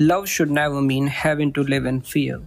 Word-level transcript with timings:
Love 0.00 0.28
should 0.28 0.48
never 0.48 0.80
mean 0.80 1.08
having 1.08 1.52
to 1.52 1.64
live 1.64 1.84
in 1.84 2.00
fear. 2.00 2.40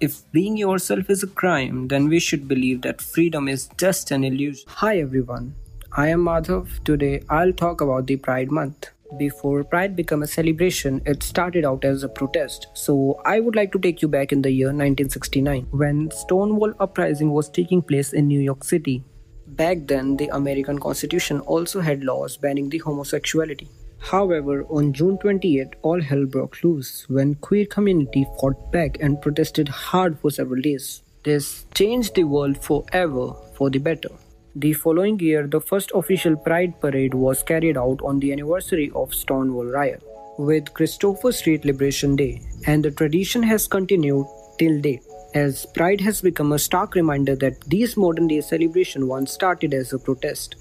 If 0.00 0.28
being 0.32 0.56
yourself 0.56 1.08
is 1.08 1.22
a 1.22 1.28
crime, 1.28 1.86
then 1.86 2.08
we 2.08 2.18
should 2.18 2.48
believe 2.48 2.82
that 2.82 3.00
freedom 3.00 3.46
is 3.46 3.68
just 3.76 4.10
an 4.10 4.24
illusion. 4.24 4.64
Hi 4.66 4.98
everyone, 4.98 5.54
I 5.92 6.08
am 6.08 6.24
Madhav. 6.24 6.82
Today 6.82 7.22
I'll 7.28 7.52
talk 7.52 7.80
about 7.80 8.08
the 8.08 8.16
Pride 8.16 8.50
Month. 8.50 8.88
Before 9.18 9.62
Pride 9.62 9.94
became 9.94 10.24
a 10.24 10.26
celebration, 10.26 11.00
it 11.06 11.22
started 11.22 11.64
out 11.64 11.84
as 11.84 12.02
a 12.02 12.08
protest. 12.08 12.66
So 12.74 13.20
I 13.24 13.38
would 13.38 13.54
like 13.54 13.70
to 13.70 13.78
take 13.78 14.02
you 14.02 14.08
back 14.08 14.32
in 14.32 14.42
the 14.42 14.50
year 14.50 14.72
1969 14.74 15.68
when 15.70 16.10
Stonewall 16.10 16.74
Uprising 16.80 17.30
was 17.30 17.48
taking 17.48 17.82
place 17.82 18.12
in 18.12 18.26
New 18.26 18.40
York 18.40 18.64
City. 18.64 19.04
Back 19.46 19.86
then, 19.86 20.16
the 20.16 20.26
American 20.34 20.80
Constitution 20.80 21.38
also 21.42 21.80
had 21.80 22.02
laws 22.02 22.36
banning 22.36 22.68
the 22.68 22.78
homosexuality. 22.78 23.68
However, 24.00 24.64
on 24.68 24.92
June 24.92 25.18
28, 25.18 25.76
all 25.82 26.00
hell 26.00 26.24
broke 26.24 26.64
loose 26.64 27.08
when 27.08 27.36
queer 27.36 27.66
community 27.66 28.26
fought 28.40 28.72
back 28.72 28.96
and 29.00 29.20
protested 29.20 29.68
hard 29.68 30.18
for 30.18 30.30
several 30.30 30.60
days. 30.60 31.02
This 31.22 31.66
changed 31.74 32.14
the 32.14 32.24
world 32.24 32.62
forever 32.62 33.34
for 33.54 33.70
the 33.70 33.78
better. 33.78 34.10
The 34.56 34.72
following 34.72 35.20
year, 35.20 35.46
the 35.46 35.60
first 35.60 35.92
official 35.94 36.34
Pride 36.34 36.80
Parade 36.80 37.14
was 37.14 37.42
carried 37.42 37.76
out 37.76 38.00
on 38.02 38.18
the 38.18 38.32
anniversary 38.32 38.90
of 38.96 39.14
Stonewall 39.14 39.66
Riot 39.66 40.02
with 40.38 40.72
Christopher 40.74 41.30
Street 41.30 41.64
Liberation 41.64 42.16
Day, 42.16 42.40
and 42.66 42.82
the 42.82 42.90
tradition 42.90 43.42
has 43.42 43.68
continued 43.68 44.26
till 44.58 44.80
date, 44.80 45.04
as 45.34 45.66
Pride 45.66 46.00
has 46.00 46.20
become 46.20 46.52
a 46.52 46.58
stark 46.58 46.94
reminder 46.94 47.36
that 47.36 47.60
these 47.68 47.96
modern 47.96 48.26
day 48.26 48.40
celebrations 48.40 49.04
once 49.04 49.30
started 49.30 49.74
as 49.74 49.92
a 49.92 49.98
protest. 49.98 50.56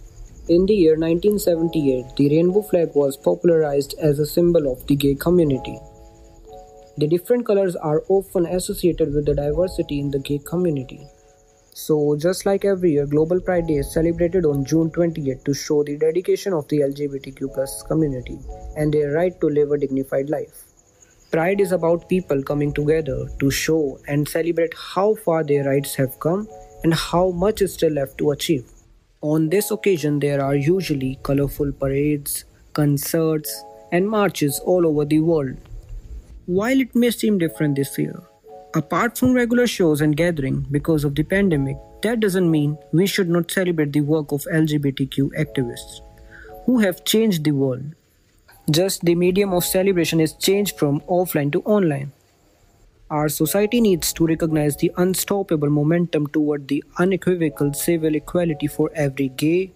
In 0.50 0.66
the 0.66 0.74
year 0.74 0.98
1978, 0.98 2.16
the 2.16 2.30
rainbow 2.30 2.64
flag 2.64 2.96
was 2.96 3.16
popularized 3.16 3.94
as 4.00 4.18
a 4.18 4.26
symbol 4.26 4.72
of 4.72 4.84
the 4.88 4.96
gay 4.96 5.14
community. 5.14 5.80
The 6.98 7.08
different 7.08 7.46
colors 7.46 7.76
are 7.76 8.02
often 8.10 8.48
associated 8.48 9.14
with 9.14 9.28
the 9.28 9.36
diversity 9.36 10.00
in 10.00 10.10
the 10.10 10.18
gay 10.18 10.40
community. 10.40 11.06
So, 11.76 12.16
just 12.18 12.48
like 12.48 12.66
every 12.66 12.94
year, 12.94 13.06
Global 13.06 13.40
Pride 13.40 13.68
Day 13.68 13.76
is 13.76 13.94
celebrated 13.94 14.44
on 14.44 14.66
June 14.66 14.90
28 14.90 15.46
to 15.46 15.54
show 15.54 15.84
the 15.84 15.98
dedication 15.98 16.54
of 16.54 16.68
the 16.68 16.80
LGBTQ 16.80 17.88
community 17.88 18.40
and 18.76 18.92
their 18.92 19.12
right 19.12 19.40
to 19.42 19.50
live 19.50 19.72
a 19.72 19.78
dignified 19.78 20.32
life. 20.32 20.64
Pride 21.30 21.62
is 21.62 21.74
about 21.74 22.10
people 22.10 22.42
coming 22.42 22.74
together 22.74 23.28
to 23.40 23.52
show 23.52 24.00
and 24.08 24.28
celebrate 24.28 24.74
how 24.74 25.14
far 25.14 25.44
their 25.44 25.66
rights 25.66 25.94
have 25.94 26.20
come 26.20 26.48
and 26.84 26.92
how 26.92 27.30
much 27.30 27.62
is 27.62 27.76
still 27.76 27.94
left 27.94 28.18
to 28.18 28.32
achieve. 28.32 28.66
On 29.22 29.50
this 29.50 29.70
occasion, 29.70 30.20
there 30.20 30.42
are 30.42 30.56
usually 30.56 31.20
colorful 31.24 31.74
parades, 31.74 32.46
concerts, 32.72 33.66
and 33.92 34.10
marches 34.10 34.60
all 34.60 34.88
over 34.88 35.04
the 35.04 35.20
world. 35.20 35.58
While 36.46 36.80
it 36.80 36.96
may 36.96 37.12
seem 37.12 37.38
different 37.38 37.76
this 37.76 37.98
year, 37.98 38.18
apart 38.74 39.18
from 39.18 39.34
regular 39.34 39.68
shows 39.68 40.00
and 40.00 40.16
gatherings 40.16 40.66
because 40.72 41.04
of 41.04 41.16
the 41.16 41.24
pandemic, 41.24 41.76
that 42.02 42.22
doesn't 42.22 42.50
mean 42.50 42.78
we 42.94 43.08
should 43.08 43.28
not 43.28 43.52
celebrate 43.52 43.92
the 43.92 44.00
work 44.00 44.32
of 44.32 44.48
LGBTQ 44.54 45.32
activists 45.38 46.00
who 46.66 46.80
have 46.80 47.04
changed 47.04 47.44
the 47.44 47.52
world. 47.52 47.84
Just 48.72 49.02
the 49.02 49.16
medium 49.16 49.52
of 49.54 49.66
celebration 49.66 50.22
is 50.22 50.32
changed 50.32 50.80
from 50.80 51.02
offline 51.02 51.52
to 51.52 51.62
online. 51.64 52.14
Our 53.12 53.28
society 53.28 53.82
needs 53.82 54.14
to 54.14 54.28
recognize 54.28 54.78
the 54.78 54.92
unstoppable 54.96 55.72
momentum 55.72 56.28
toward 56.28 56.68
the 56.68 56.84
unequivocal 57.00 57.74
civil 57.74 58.14
equality 58.14 58.68
for 58.68 58.92
every 58.94 59.30
gay, 59.30 59.72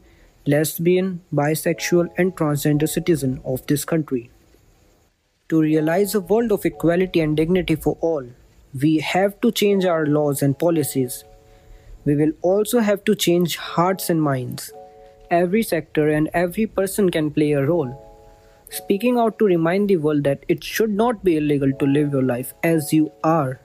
lesbian, 0.45 1.22
bisexual, 1.34 2.09
and 2.16 2.36
transgender 2.36 2.88
citizen 2.88 3.42
of 3.44 3.66
this 3.66 3.86
country. 3.86 4.30
To 5.50 5.59
realize 5.59 6.14
a 6.14 6.20
world 6.20 6.52
of 6.52 6.64
equality 6.64 7.22
and 7.22 7.36
dignity 7.36 7.76
for 7.76 7.98
all, 8.02 8.23
we 8.80 9.00
have 9.00 9.42
to 9.42 9.52
change 9.52 9.84
our 9.84 10.06
laws 10.06 10.44
and 10.44 10.58
policies. 10.58 11.23
We 12.06 12.16
will 12.16 12.34
also 12.44 12.81
have 12.81 13.04
to 13.06 13.16
change 13.16 13.58
hearts 13.58 14.11
and 14.11 14.22
minds. 14.22 14.72
Every 15.32 15.64
sector 15.64 16.08
and 16.08 16.30
every 16.36 16.67
person 16.67 17.10
can 17.10 17.32
play 17.32 17.54
a 17.54 17.66
role 17.66 18.12
speaking 18.73 19.17
out 19.20 19.38
to 19.38 19.45
remind 19.45 19.89
the 19.89 19.98
world 19.98 20.23
that 20.23 20.45
it 20.48 20.64
should 20.64 20.89
not 20.89 21.23
be 21.23 21.38
illegal 21.38 21.72
to 21.80 21.86
live 21.86 22.11
your 22.11 22.23
life 22.23 22.54
as 22.64 22.92
you 22.92 23.11
are 23.23 23.60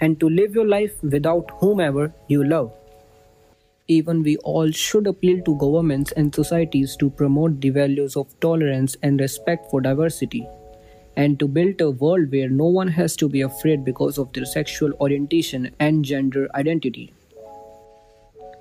and 0.00 0.18
to 0.18 0.30
live 0.30 0.54
your 0.54 0.66
life 0.66 1.02
without 1.02 1.50
whomever 1.60 2.12
you 2.28 2.42
love. 2.42 2.72
Even 3.86 4.22
we 4.22 4.36
all 4.38 4.70
should 4.70 5.06
appeal 5.06 5.42
to 5.44 5.56
governments 5.56 6.12
and 6.12 6.34
societies 6.34 6.96
to 6.96 7.10
promote 7.10 7.60
the 7.60 7.70
values 7.70 8.16
of 8.16 8.38
tolerance 8.40 8.96
and 9.02 9.20
respect 9.20 9.70
for 9.70 9.80
diversity, 9.82 10.46
and 11.16 11.38
to 11.38 11.46
build 11.46 11.80
a 11.82 11.90
world 11.90 12.32
where 12.32 12.48
no 12.48 12.66
one 12.66 12.88
has 12.88 13.16
to 13.16 13.28
be 13.28 13.42
afraid 13.42 13.84
because 13.84 14.16
of 14.16 14.32
their 14.32 14.46
sexual 14.46 14.92
orientation 15.00 15.70
and 15.80 16.04
gender 16.04 16.48
identity. 16.54 17.12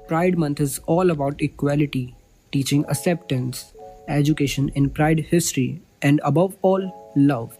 Pride 0.07 0.37
Month 0.37 0.59
is 0.59 0.79
all 0.87 1.11
about 1.11 1.41
equality, 1.41 2.15
teaching 2.51 2.83
acceptance, 2.89 3.71
education 4.09 4.69
in 4.75 4.89
Pride 4.89 5.19
history, 5.19 5.81
and 6.01 6.19
above 6.23 6.57
all, 6.61 7.13
love. 7.15 7.57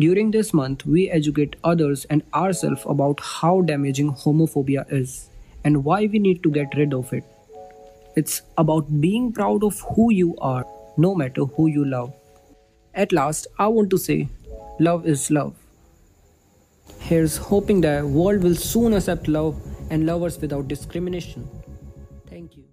During 0.00 0.30
this 0.32 0.52
month, 0.52 0.84
we 0.84 1.10
educate 1.10 1.56
others 1.62 2.04
and 2.06 2.22
ourselves 2.34 2.82
about 2.86 3.20
how 3.20 3.60
damaging 3.60 4.12
homophobia 4.12 4.84
is 4.92 5.30
and 5.62 5.84
why 5.84 6.06
we 6.06 6.18
need 6.18 6.42
to 6.42 6.50
get 6.50 6.74
rid 6.76 6.92
of 6.92 7.12
it. 7.12 7.24
It's 8.16 8.42
about 8.58 9.00
being 9.00 9.32
proud 9.32 9.62
of 9.62 9.80
who 9.94 10.12
you 10.12 10.36
are, 10.38 10.66
no 10.96 11.14
matter 11.14 11.44
who 11.44 11.68
you 11.68 11.84
love. 11.84 12.12
At 12.94 13.12
last, 13.12 13.46
I 13.58 13.68
want 13.68 13.90
to 13.90 13.98
say, 13.98 14.28
love 14.78 15.06
is 15.06 15.30
love. 15.30 15.54
Here's 16.98 17.36
hoping 17.36 17.80
the 17.80 18.06
world 18.06 18.42
will 18.42 18.54
soon 18.54 18.94
accept 18.94 19.28
love 19.28 19.60
and 19.90 20.06
lovers 20.06 20.40
without 20.40 20.68
discrimination. 20.68 21.48
Thank 22.28 22.56
you. 22.56 22.64